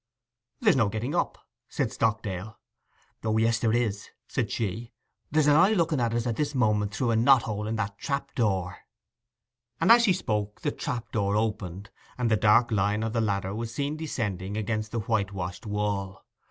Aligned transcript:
'There's 0.61 0.75
no 0.75 0.89
getting 0.89 1.13
up,' 1.13 1.47
said 1.69 1.91
Stockdale. 1.93 2.57
'O 3.23 3.37
yes, 3.37 3.59
there 3.59 3.71
is,' 3.71 4.09
said 4.27 4.49
she. 4.49 4.91
'There's 5.29 5.45
an 5.45 5.55
eye 5.55 5.73
looking 5.73 5.99
at 6.01 6.15
us 6.15 6.25
at 6.25 6.37
this 6.37 6.55
moment 6.55 6.95
through 6.95 7.11
a 7.11 7.15
knot 7.15 7.43
hole 7.43 7.67
in 7.67 7.75
that 7.75 7.99
trap 7.99 8.33
door.' 8.33 8.77
And 9.79 9.91
as 9.91 10.03
she 10.05 10.13
spoke 10.13 10.61
the 10.61 10.71
trap 10.71 11.15
opened, 11.15 11.91
and 12.17 12.31
the 12.31 12.35
dark 12.35 12.71
line 12.71 13.03
of 13.03 13.13
the 13.13 13.21
ladder 13.21 13.53
was 13.53 13.71
seen 13.75 13.95
descending 13.95 14.57
against 14.57 14.91
the 14.91 15.01
white 15.01 15.33
washed 15.33 15.67
wall. 15.67 16.25